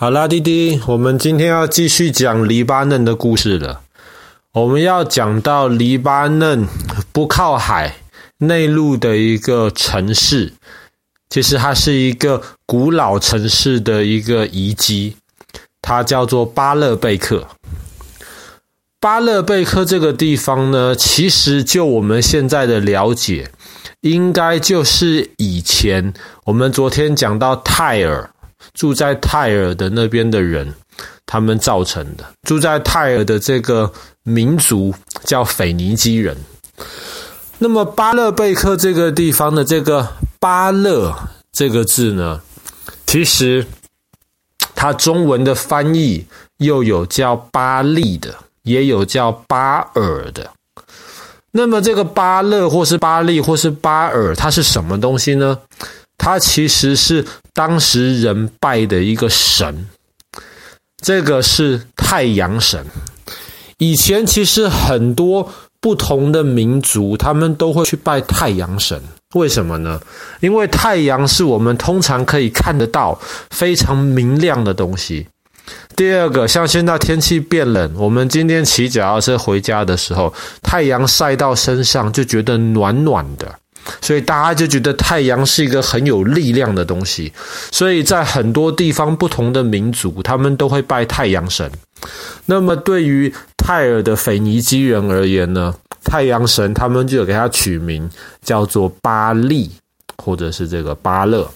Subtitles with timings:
[0.00, 3.82] 好啦，弟弟，我们今天要继续讲黎巴嫩的故事了。
[4.52, 6.66] 我们要讲到黎巴嫩
[7.12, 7.96] 不靠海、
[8.38, 10.54] 内陆的一个城市，
[11.28, 15.18] 其实它是一个古老城市的一个遗迹，
[15.82, 17.46] 它叫做巴勒贝克。
[18.98, 23.50] 巴勒贝克这个地方呢，其实就我们现在的了解，
[24.00, 26.14] 应该就是以前
[26.44, 28.30] 我们昨天讲到泰尔。
[28.74, 30.72] 住在泰尔的那边的人，
[31.26, 32.24] 他们造成的。
[32.42, 36.36] 住在泰尔的这个民族叫腓尼基人。
[37.58, 40.08] 那么巴勒贝克这个地方的这个
[40.40, 41.14] “巴勒”
[41.52, 42.40] 这个字呢，
[43.06, 43.66] 其实
[44.74, 46.24] 它中文的翻译
[46.56, 50.50] 又有叫巴利的，也有叫巴尔的。
[51.52, 55.58] 那么这个巴勒或是巴利或是巴尔，它是什么东西呢？
[56.22, 57.24] 它其实是
[57.54, 59.88] 当时人拜的一个神，
[61.02, 62.84] 这个是太阳神。
[63.78, 69.02] 以前其实很多不同的民族，他们都会去拜太阳神。
[69.32, 69.98] 为什么呢？
[70.40, 73.18] 因为太阳是我们通常可以看得到、
[73.48, 75.26] 非常明亮的东西。
[75.96, 83.58] 第二个，像现在天气变冷，我们今天骑脚踏车回家的时候，太阳晒到身上就觉得暖暖的。
[84.00, 87.32] 所以大家就觉得太阳是一个很有力量的东西，
[87.70, 91.70] 所以在很多地方不同的民族，他们都会拜太阳神。
[92.46, 98.08] 那么对于泰尔的腓尼基人而言呢，太阳神他们就有给他取名
[98.42, 99.70] 叫做巴利，
[100.22, 101.50] 或者是这个巴勒。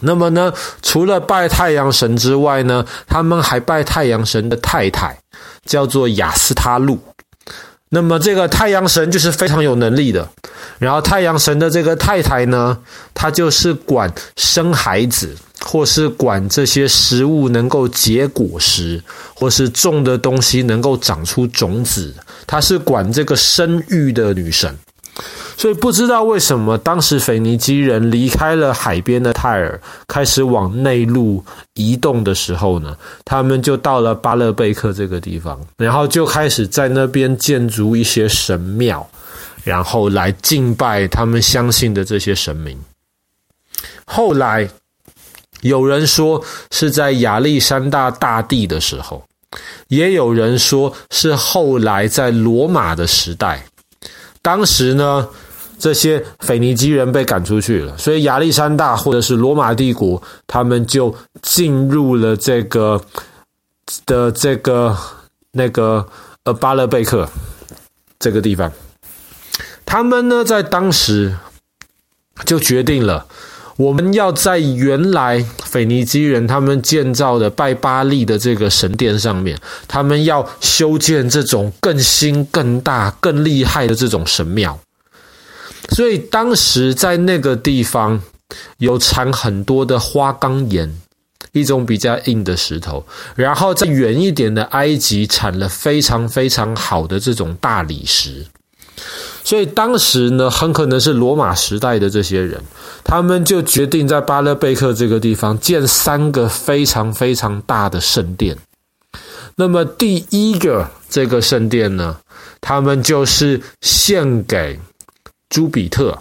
[0.00, 0.52] 那么呢，
[0.82, 5.18] 除了拜太阳神之外呢，他们还拜太阳神的太太，
[5.64, 6.98] 叫做亚斯他路。
[7.88, 10.28] 那么这个太阳神就是非常有能力的，
[10.78, 12.76] 然后太阳神的这个太太呢，
[13.14, 19.00] 她就是管生孩子，或是管这些食物能够结果实，
[19.34, 22.12] 或是种的东西能够长出种子，
[22.44, 24.76] 她是管这个生育的女神。
[25.56, 32.94] 所以不知道为什么，当时腓尼基人离开了海边的泰尔，开始往内陆移动的时候呢，
[33.24, 39.08] 他们就到了巴勒贝克这个地方，然后就开始在那边建筑一些神庙，
[39.64, 42.78] 然后来敬拜他们相信的这些神明。
[44.04, 44.68] 后来
[45.62, 49.24] 有人说是在亚历山大大帝的时候，
[49.88, 53.64] 也有人说是后来在罗马的时代。
[54.46, 55.28] 当时呢，
[55.76, 61.12] 这些腓尼基人被赶出去了，所以亚历山大或者是罗马帝国，他们就
[61.42, 63.04] 进入了这个
[64.06, 64.96] 的这个
[65.50, 66.06] 那个
[66.44, 67.28] 呃巴勒贝克
[68.20, 68.70] 这个地方。
[69.84, 71.36] 他们呢，在当时
[72.44, 73.26] 就决定了，
[73.76, 84.78] 我们要在原来腓尼基人他们建造的拜巴利的这个神殿上面，他们要修建这种更新、更大、更厉害的这种神庙。
[85.90, 88.20] 所以当时在那个地方
[88.78, 90.98] 有产很多的花岗岩，
[91.52, 93.06] 一种比较硬的石头。
[93.34, 98.46] 然后在远一点的埃及产了非常非常好的这种大理石。
[99.46, 102.60] 所以当时呢，很可能是罗马时代的这些人，
[103.04, 108.58] 他们就决定在巴勒贝克这个地方建三个非常非常大的圣殿。
[109.54, 112.16] 那么第一个这个圣殿呢，
[112.60, 114.80] 他们就是献给
[115.48, 116.18] 朱比特。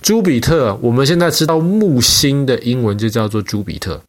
[0.00, 4.00] 朱比特，我们现在知道木星的英文就叫做朱比特，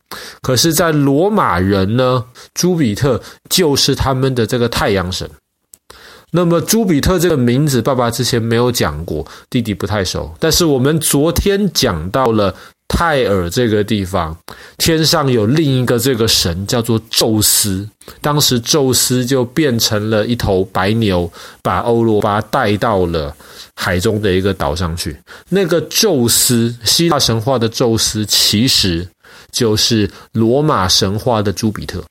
[0.44, 5.28] 可是，在罗马人呢，朱比特就是他们的这个太阳神。
[6.32, 10.34] 那么朱比特这个名字，爸爸之前没有讲过，弟弟不太熟。
[10.40, 12.56] 但是我们昨天讲到了
[12.88, 14.38] 泰尔这个地方，
[14.78, 17.88] 天上有另一个这个神叫做宙斯。
[18.22, 21.30] 当时宙斯就变成了一头白牛，
[21.62, 23.36] 把欧罗巴带到了
[23.76, 25.18] 海中的一个岛上去。
[25.50, 29.08] 那个宙斯，希腊神话的宙斯，其实
[29.52, 32.02] 就是罗马神话的朱比特。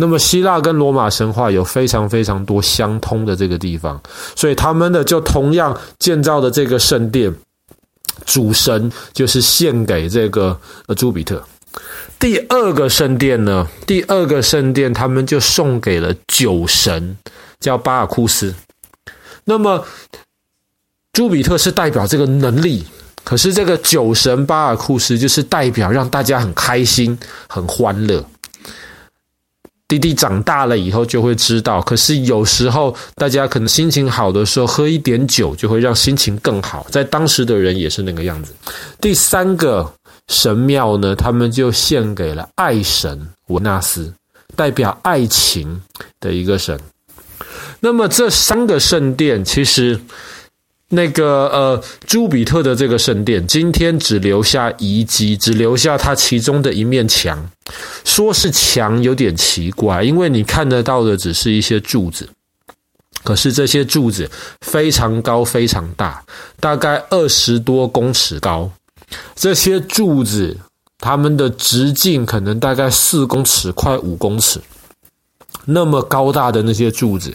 [0.00, 4.00] 那么希腊跟罗马神话有非常非常多相通的这个地方，
[4.34, 7.32] 所以他们呢就同样建造的这个圣殿，
[8.24, 11.44] 主神就是献给这个呃朱比特。
[12.18, 17.18] 第二个圣殿呢，第二个圣殿他们就送给了酒神，
[17.60, 18.54] 叫巴尔库斯。
[19.44, 19.84] 那么
[21.12, 22.86] 朱比特是代表这个能力，
[23.22, 27.18] 可是这个酒神巴尔库斯就是代表让大家很开心、
[27.48, 28.24] 很欢乐。
[29.90, 36.86] 弟弟长大了以后就会知道，可是有时候大家可能心情好的时候喝一点酒，就会让心情更好。
[36.90, 38.54] 在当时的人也是那个样子。
[39.00, 39.92] 第三个
[40.28, 44.14] 神庙呢，他们就献给了爱神维纳斯，
[44.54, 45.82] 代表爱情
[46.20, 46.78] 的一个神。
[47.80, 50.00] 那么这三个圣殿，其实
[50.92, 57.48] 那个呃，朱比特的这个圣殿，今天只留下遗迹，只留下它其中的一面墙。
[58.04, 62.28] 说是墙有点奇怪，因为你看得到的只是一些柱子，
[63.22, 64.28] 可是这些柱子
[64.62, 66.24] 非常高，非常大，
[66.58, 68.68] 大概二十多公尺高。
[69.36, 70.56] 这些柱子，
[70.98, 74.60] 它们的直径可能大概四公尺，快五公尺。
[75.72, 77.32] 那么高大的那些柱子，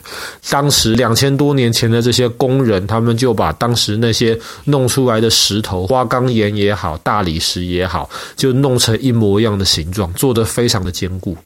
[0.50, 11.38] 当时两千多年前的这些工人，他们就把当时那些弄出来的石头，花岗岩也好，大理石也好，就弄成一模一样的形状，做得非常的坚固。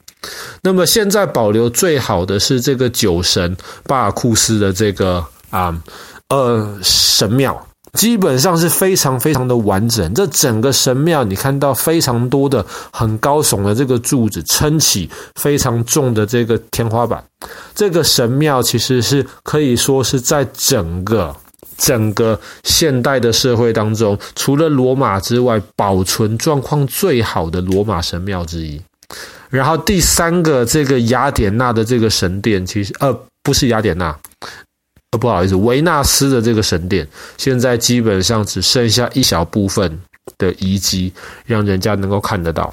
[0.62, 5.74] 那么现在保留最好的是这个酒神巴尔库斯的这个啊
[6.28, 7.66] 呃神庙。
[7.92, 10.14] 基本上是非常非常的完整。
[10.14, 17.22] 这整个神庙，你看到非常多的很高耸的这个柱子，撑起非常重的这个天花板。
[17.74, 21.34] 这个神庙其实是可以说是在整个
[21.76, 28.80] 整个现代的社会当中，除了罗马之外，保存状况最好的罗马神庙之一。
[29.48, 34.16] 然后第三个，这个雅典娜的这个神殿，其实呃不是雅典娜。
[35.18, 40.00] 不好意思，维纳斯的这个神殿现在基本上只剩下一小部分
[40.38, 41.12] 的遗迹，
[41.44, 42.72] 让人家能够看得到。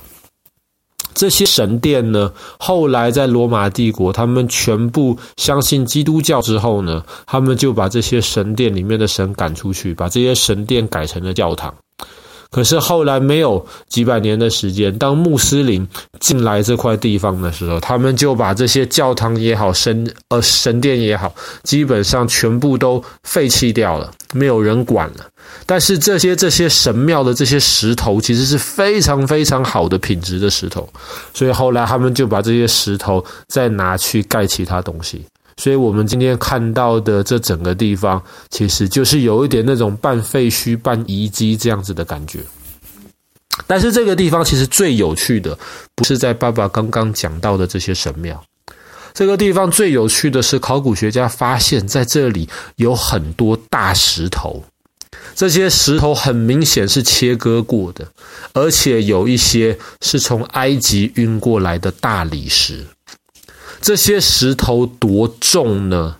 [1.16, 11.74] 这些神殿呢，后来在罗马帝国，他们全部相信基督教之后呢，他们就把这些神殿里面的神赶出去，把这些神殿改成了教堂。
[12.50, 15.88] 可是后来没有几百年的时间，当穆斯林
[16.20, 21.34] 进来这块地方的时候，他们就把这些教堂也好、神呃神殿也好，
[21.64, 25.26] 基本上全部都废弃掉了，没有人管了。
[25.66, 30.88] 但是这些这些神庙的这些石头，其实是非常非常好的品质的石头，
[31.34, 35.26] 所以后来他们就把这些石头再拿去盖其他东西。
[35.58, 42.40] 所以，我们今天看到的这整个地方，其实就是有一点那种半废墟、半遗迹这样子的感觉。
[43.66, 45.58] 但是，这个地方其实最有趣的，
[45.96, 48.42] 不是在爸爸刚刚讲到的这些神庙。
[49.16, 54.64] 这个地方最有趣的是，考古学家发现在这里有很多大石头，
[55.34, 58.08] 这些石头很明显是切割过的，
[58.54, 62.86] 而且有一些是从埃及运过来的大理石。
[63.82, 66.18] 这些石头多重呢？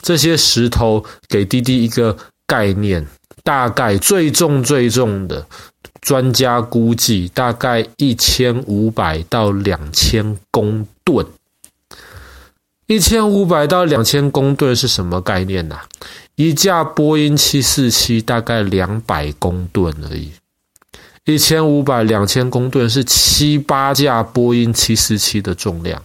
[0.00, 3.06] 这些石头给滴滴一个概念，
[3.44, 5.46] 大概最重最重的，
[6.00, 11.24] 专家估计大概一千五百到两千公吨。
[12.88, 15.78] 一千五百到两千公吨是什么概念呢？
[16.34, 20.32] 一架波音七四七大概两百公吨而已，
[21.24, 26.02] 一千五百两千公吨是七八架波音七四七的重量。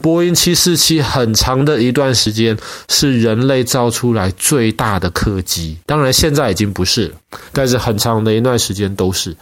[0.00, 2.56] 波音七四七很长的一段时间
[2.88, 7.14] 是人类造出来最大的客机，当然现在已经不是了，
[7.52, 9.36] 但是很长的一段时间都是。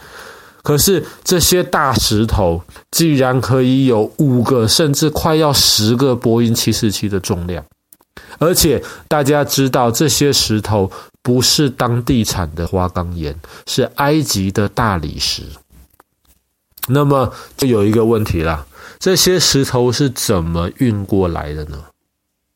[0.63, 2.61] 可是这些大石头
[2.91, 7.63] 竟然可以有五个甚至快要十个波音七四七的重量，
[8.37, 13.33] 而且大家知道这些石头不是当地产的花岗岩，
[13.65, 15.43] 是埃及的大理石。
[16.87, 18.65] 那么就有一个问题了。
[18.99, 21.77] 这些石头是怎么运过来的呢？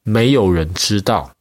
[0.04, 1.32] 没有人知道。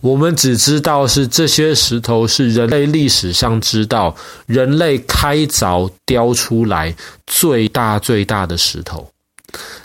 [0.00, 4.14] 我们只知道是这些石头是人类历史上知道
[4.46, 6.94] 人类开凿雕出来
[7.26, 9.10] 最大最大的石头。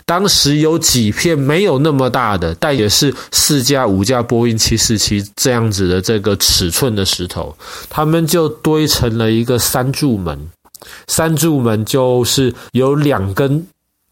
[0.04, 7.56] 当时有几片没有那么大的，但也是四架五架波音七四七这样子的这个尺寸的石头，
[7.88, 10.50] 他们就堆成了一个三柱门。
[11.06, 13.66] 三柱门就是有两根。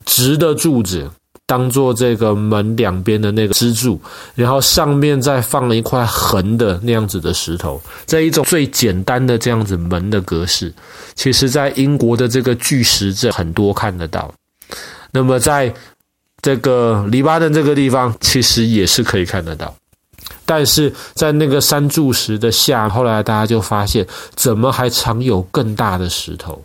[0.06, 1.08] 直的柱子
[1.44, 4.00] 当做这个门两边的那个支柱，
[4.34, 10.72] 然后上面再放了一块横的那样子的石头，这一种最简单的这样子门的格式，
[11.14, 14.32] 其实在英国的这个巨石阵很多看得到。
[15.12, 15.72] 那么在
[16.40, 19.72] 这个黎巴嫩这个地方，其实也是可以看得到，
[20.44, 26.60] 但是在那个三柱石的下，后来大家就发现，怎么还藏有更大的石头？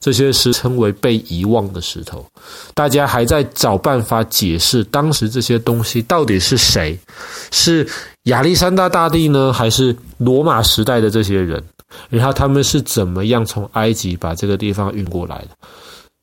[0.00, 2.24] 这些石称为被遗忘的石头，
[2.72, 6.96] 大家还在找办法解释当时这些东西到底是谁？
[7.50, 7.86] 是
[8.24, 11.62] 亚历山大大帝呢，还是罗马时代的这些人？
[12.08, 15.48] 然后他们是怎么样从埃及把这个地方运过来的？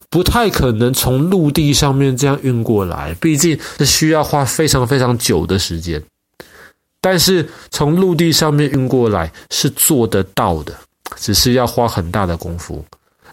[0.10, 6.02] 不太可能从陆地上面这样运过来，毕竟是需要花非常非常久的时间。
[7.06, 10.76] 但是从陆地上面运过来是做得到的，
[11.18, 12.84] 只是要花很大的功夫。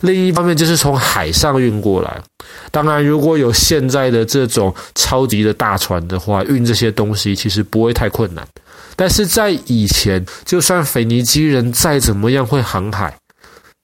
[0.01, 2.23] 另一方面就是从海上运过来。
[2.71, 8.47] 当然，如果有现在的这种超级的大船的话，运这些东西其实不会太困难。
[8.95, 13.17] 但是在以前，就算腓尼基人再怎么样会航海，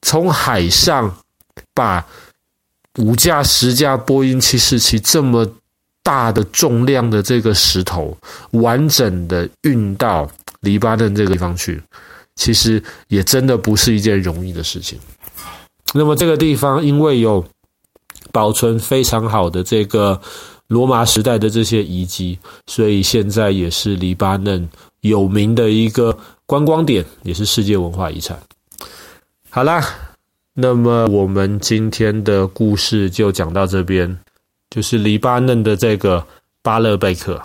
[0.02, 1.16] 从海上
[1.72, 2.04] 把
[2.98, 5.50] 五架、十架波音七四七这么
[6.08, 8.16] 大的重量的这个石头，
[8.52, 10.26] 完整的运到
[10.60, 11.78] 黎巴嫩这个地方去。
[12.34, 14.98] 其实也真的不是一件容易的事情。
[15.92, 17.44] 那么这个地方因为有
[18.32, 20.18] 保存非常好的这个
[20.68, 24.66] 罗马时代的这些遗迹，所以现在也是黎巴嫩
[25.02, 28.38] 有名的一个观光点，也是世界文化遗产。
[29.50, 29.84] 好啦，
[30.54, 34.18] 那么我们今天的故事就讲到这边，
[34.70, 36.26] 就是黎巴嫩的这个
[36.62, 37.40] 巴勒贝克。